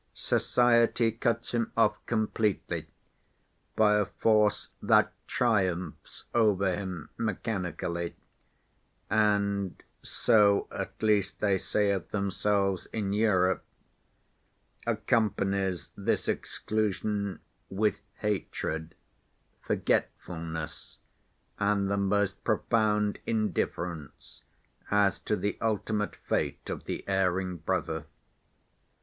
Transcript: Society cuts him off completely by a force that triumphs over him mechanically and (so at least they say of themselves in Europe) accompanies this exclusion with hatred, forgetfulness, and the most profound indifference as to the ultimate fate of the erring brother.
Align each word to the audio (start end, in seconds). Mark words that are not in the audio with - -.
Society 0.15 1.11
cuts 1.11 1.51
him 1.53 1.71
off 1.77 2.03
completely 2.07 2.87
by 3.75 3.97
a 3.99 4.05
force 4.05 4.69
that 4.81 5.13
triumphs 5.27 6.23
over 6.33 6.75
him 6.75 7.11
mechanically 7.19 8.15
and 9.11 9.83
(so 10.01 10.67
at 10.71 11.03
least 11.03 11.39
they 11.39 11.55
say 11.55 11.91
of 11.91 12.09
themselves 12.09 12.87
in 12.87 13.13
Europe) 13.13 13.63
accompanies 14.87 15.91
this 15.95 16.27
exclusion 16.27 17.39
with 17.69 18.01
hatred, 18.21 18.95
forgetfulness, 19.61 20.97
and 21.59 21.91
the 21.91 21.97
most 21.97 22.43
profound 22.43 23.19
indifference 23.27 24.41
as 24.89 25.19
to 25.19 25.35
the 25.35 25.59
ultimate 25.61 26.15
fate 26.15 26.71
of 26.71 26.85
the 26.85 27.07
erring 27.07 27.57
brother. 27.57 28.05